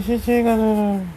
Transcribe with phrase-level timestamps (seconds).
[0.00, 1.13] 시시가 돌아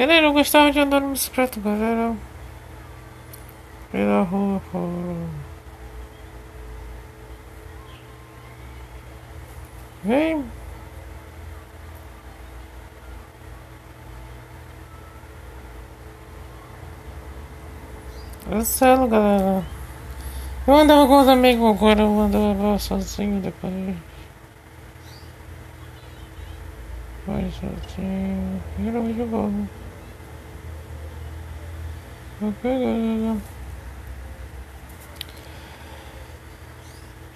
[0.00, 2.16] Galera, eu gostava de andar no bicicleta, galera.
[3.92, 4.88] Pela rua, fora.
[10.02, 10.42] Vem.
[18.64, 19.62] Sei, galera.
[20.66, 23.94] Eu andava com os amigos agora, eu andava sozinho depois.
[27.26, 28.62] Vai sozinho.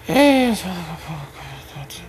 [0.08, 0.74] 에이, 저거
[1.04, 2.08] 보고 다치네.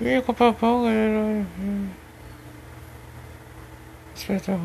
[0.00, 1.44] 이거 봐봐, 그래.
[4.14, 4.58] 스페셜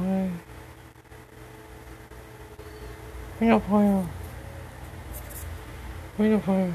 [3.40, 4.06] 没有朋友，
[6.16, 6.72] 没有朋友，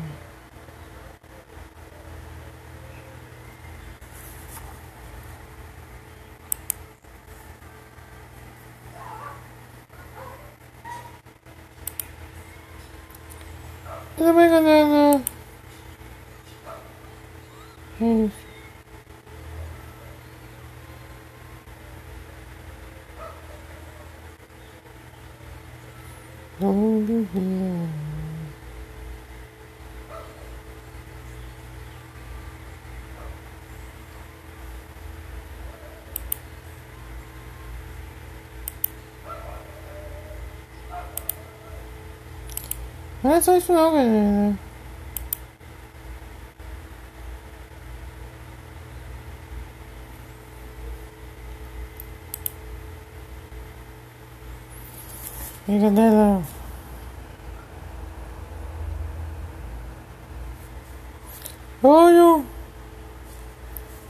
[14.16, 15.22] 怎么那那？
[18.00, 18.30] 嗯。
[43.22, 44.58] Não é só isso não, velho.
[55.66, 56.42] Brigadeirão.
[61.82, 62.44] Olho.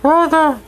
[0.02, 0.67] Roda.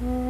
[0.00, 0.29] Mm.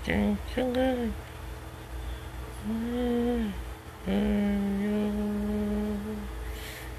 [0.05, 1.13] 쨍쨍한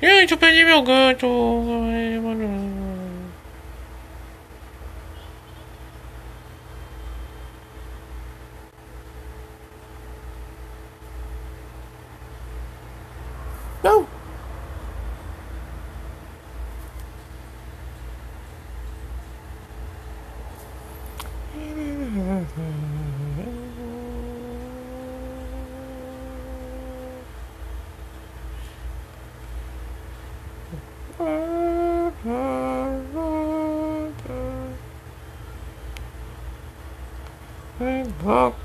[0.03, 2.80] 예, 조편이면 그, 좀,
[37.81, 38.60] Hey, look.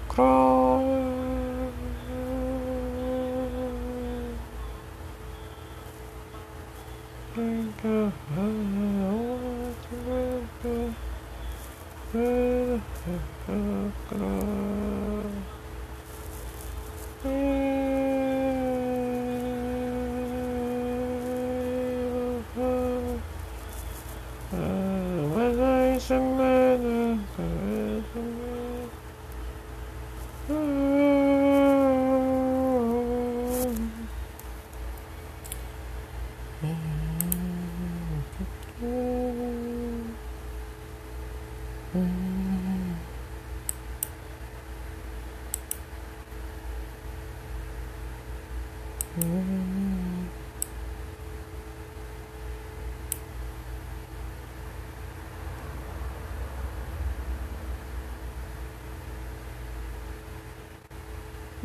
[26.06, 27.18] Shalom.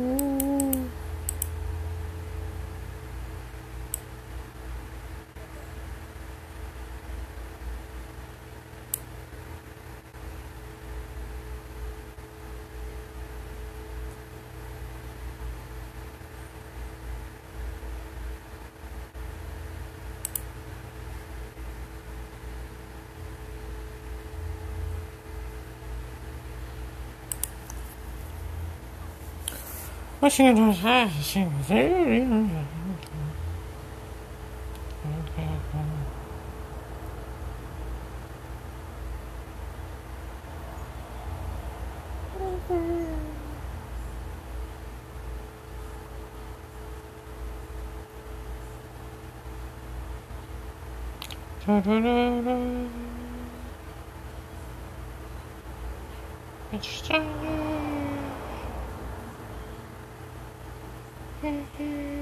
[0.00, 0.41] Ooh.
[30.22, 30.78] Washing it was
[56.72, 57.61] It's
[61.42, 62.12] goes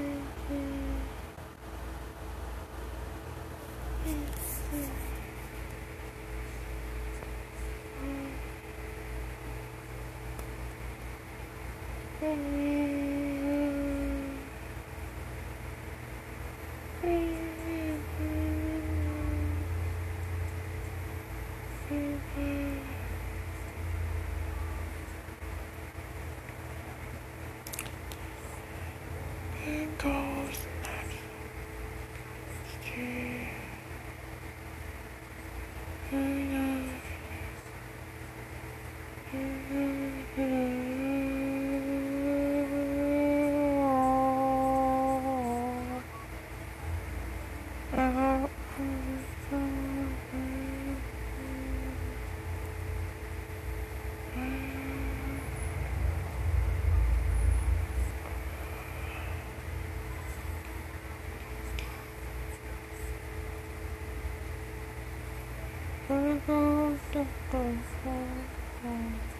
[68.83, 69.30] Oh,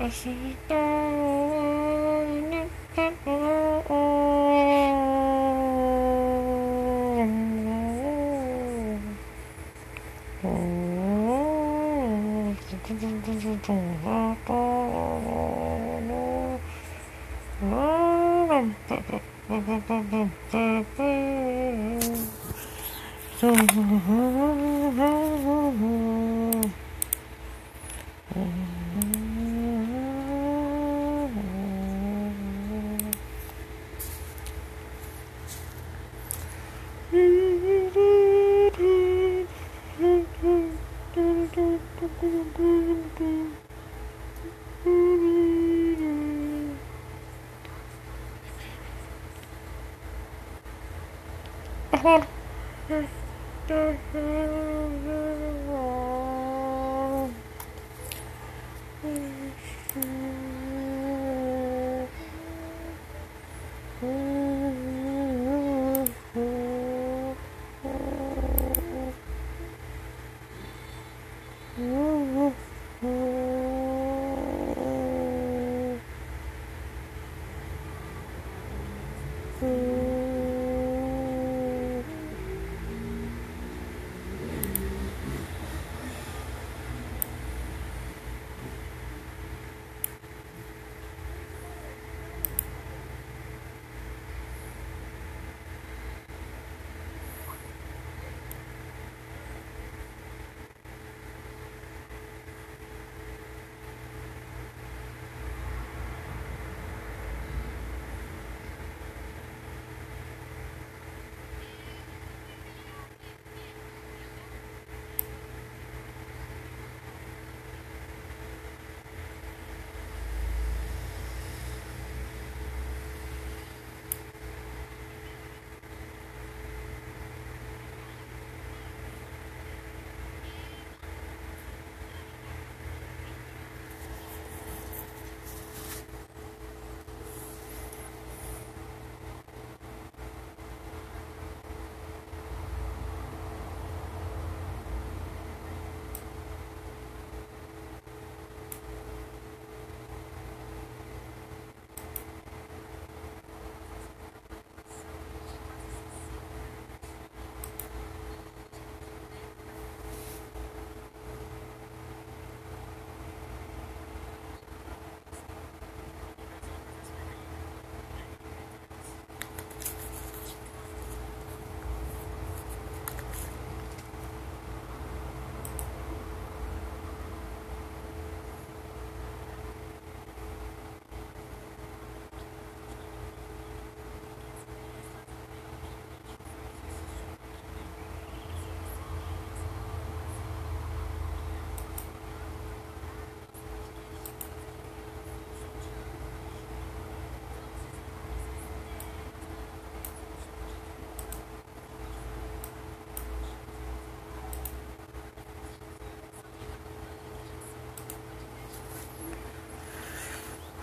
[0.00, 1.47] I see.
[28.34, 28.77] Mm-hmm.
[51.98, 52.28] Ahmed.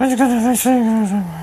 [0.06, 0.12] おい
[0.82, 1.35] まです。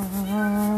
[0.00, 0.69] Uh...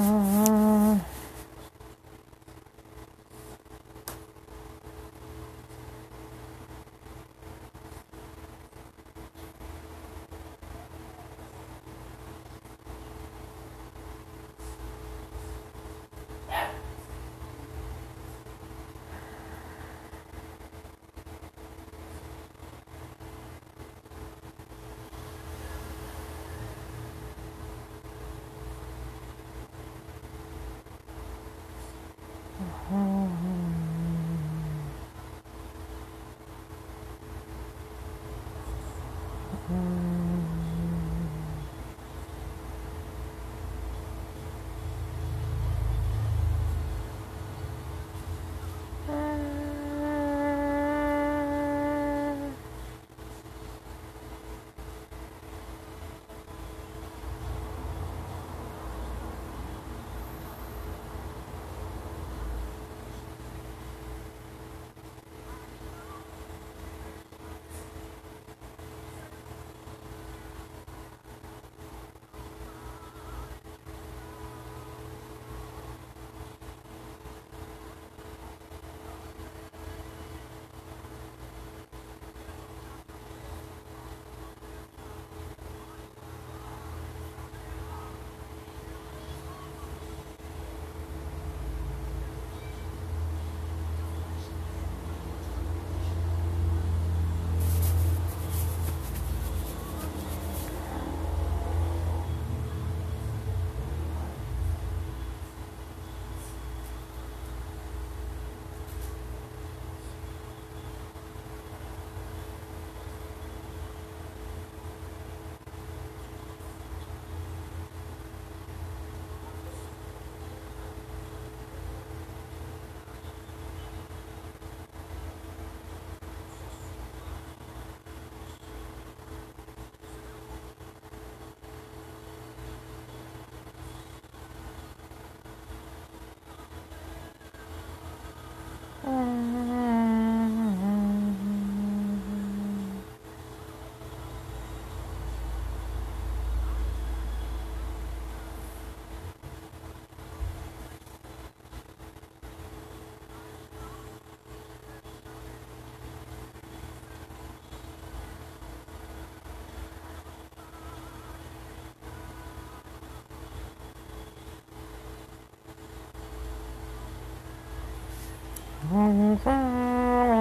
[168.93, 170.32] 항상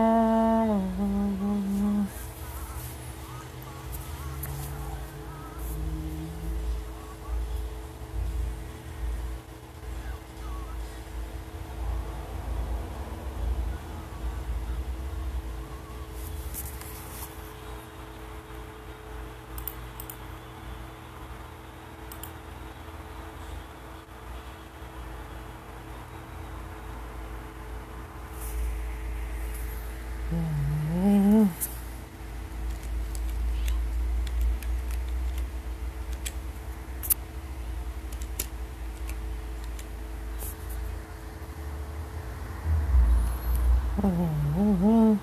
[44.03, 44.07] Oh,
[44.57, 45.19] oh,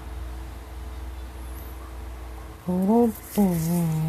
[2.68, 4.07] oh, oh.